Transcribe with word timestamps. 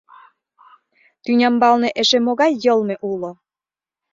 Тӱнямбалне 1.23 1.89
эше 2.01 2.17
могай 2.25 2.51
йылме 2.63 2.95
уло? 3.11 3.31